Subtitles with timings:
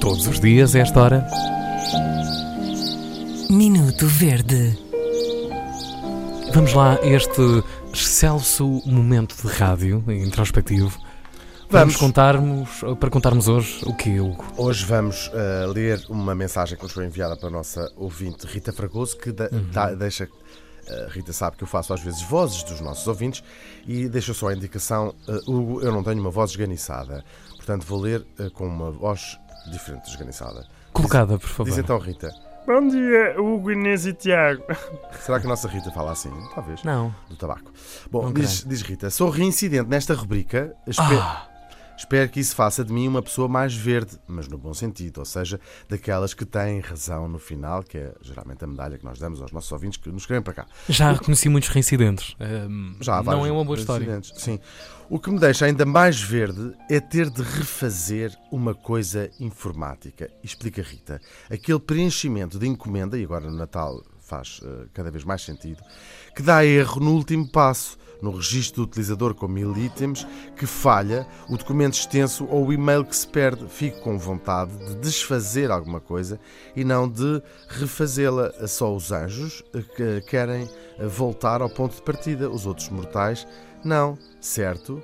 [0.00, 1.26] Todos os dias, a esta hora.
[3.50, 4.78] Minuto Verde.
[6.54, 7.40] Vamos lá, a este
[7.92, 10.90] excelso momento de rádio introspectivo.
[10.90, 11.70] Vamos.
[11.70, 12.68] Vamos contarmos,
[13.00, 14.44] para contarmos hoje o que, Hugo?
[14.56, 18.72] Hoje vamos uh, ler uma mensagem que nos foi enviada para a nossa ouvinte Rita
[18.72, 20.24] Fragoso, que da- dá- deixa.
[20.26, 23.42] uh, Rita sabe que eu faço às vezes vozes dos nossos ouvintes
[23.88, 27.24] e deixa só a indicação: uh, Hugo, eu não tenho uma voz esganiçada,
[27.62, 29.38] portanto vou ler uh, com uma voz
[29.70, 30.66] diferente de esganiçada.
[30.92, 31.70] Colocada, por favor.
[31.70, 32.30] Diz então, Rita,
[32.66, 34.62] Bom dia, Hugo, Inês e Tiago.
[35.20, 36.30] será que a nossa Rita fala assim?
[36.54, 36.82] Talvez.
[36.84, 37.14] Não.
[37.28, 37.72] Do tabaco.
[38.10, 40.74] Bom, diz, diz Rita, sou reincidente nesta rubrica.
[40.86, 41.48] espe- Ah,
[42.02, 45.24] Espero que isso faça de mim uma pessoa mais verde, mas no bom sentido, ou
[45.24, 49.40] seja, daquelas que têm razão no final, que é geralmente a medalha que nós damos
[49.40, 50.66] aos nossos ouvintes que nos querem para cá.
[50.88, 52.34] já reconheci muitos reincidentes.
[52.40, 54.20] Ahm, Já há não é uma boa história.
[54.36, 54.58] Sim.
[55.08, 60.28] O que me deixa ainda mais verde é ter de refazer uma coisa informática.
[60.42, 61.20] Explica Rita.
[61.48, 65.82] Aquele preenchimento de encomenda, e agora no Natal faz eh, cada vez mais sentido,
[66.34, 71.26] que dá erro no último passo, no registro do utilizador com mil itens, que falha,
[71.50, 73.66] o documento extenso ou o e-mail que se perde.
[73.68, 76.40] Fico com vontade de desfazer alguma coisa
[76.74, 78.66] e não de refazê-la.
[78.66, 80.66] Só os anjos eh, que querem
[80.98, 82.48] eh, voltar ao ponto de partida.
[82.48, 83.46] Os outros mortais,
[83.84, 84.16] não.
[84.40, 85.02] Certo?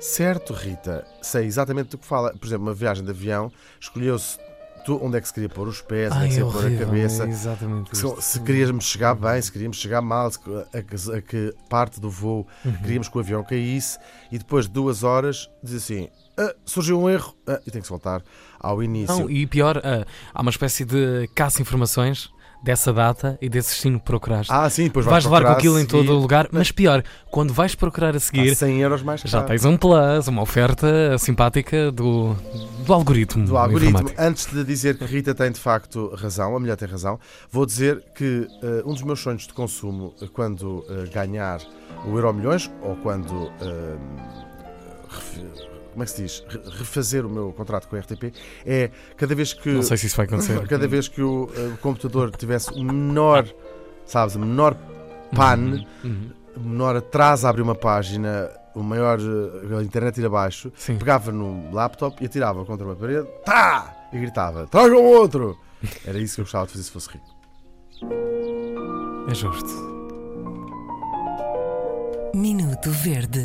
[0.00, 1.06] Certo, Rita.
[1.22, 2.34] Sei exatamente do que fala.
[2.34, 4.38] Por exemplo, uma viagem de avião, escolheu-se
[4.92, 6.66] onde é que se queria pôr os pés, onde é que se é ia pôr
[6.66, 7.26] a cabeça.
[7.26, 12.00] exatamente Se, se queríamos chegar bem, se queríamos chegar mal, a, que- a que parte
[12.00, 12.72] do voo Uhum.
[12.82, 13.98] queríamos que o avião caísse
[14.30, 17.86] e depois de duas horas diz assim: "Ah, surgiu um erro ah, e tem que
[17.86, 18.22] se voltar
[18.60, 19.16] ao início.
[19.18, 22.30] Não, e pior, ah, há uma espécie de caça-informações
[22.64, 24.50] dessa data e desse destino que procuraste.
[24.52, 27.74] Ah, sim, depois vais levar com aquilo em todo o lugar, mas pior, quando vais
[27.74, 29.46] procurar a Há seguir, 100 euros mais já caro.
[29.48, 32.34] tens um plus, uma oferta simpática do,
[32.86, 33.44] do algoritmo.
[33.46, 34.10] do algoritmo.
[34.18, 37.20] Antes de dizer que Rita tem de facto razão, a mulher tem razão,
[37.50, 41.60] vou dizer que eh, um dos meus sonhos de consumo eh, quando eh, ganhar
[42.06, 43.50] o Euro Milhões ou quando.
[45.08, 46.44] ref- como é que se diz?
[46.48, 48.32] Re- Refazer o meu contrato com a RTP
[48.66, 49.70] é cada vez que.
[49.70, 50.60] Não sei se isso vai acontecer.
[50.68, 53.46] Cada vez que o, eh, o computador tivesse o menor,
[54.04, 54.76] sabes, o menor
[55.34, 56.30] pan, Uhum.
[56.56, 60.96] o menor atraso a abrir uma página, o maior eh, a internet ir abaixo, Sim.
[60.98, 64.08] pegava no laptop e atirava contra uma parede, tá!
[64.12, 65.58] E gritava: tragam outro!
[66.06, 67.26] Era isso que eu gostava de fazer se fosse rico.
[69.28, 69.94] É justo.
[72.34, 73.40] Minuto Verde.